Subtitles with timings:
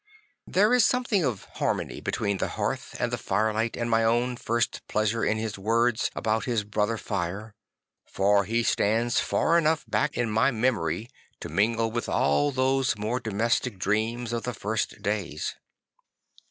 [0.47, 4.81] There is something of harmony between the hearth and the firelight and my own first
[4.87, 7.53] pleasure in his words about his brother fire;
[8.07, 11.07] for he stands far enough back in my memory
[11.41, 12.95] to mingle with all 'Ihe Problem of St.
[12.97, 15.55] Francis 17 those more domestic dreams of the first days.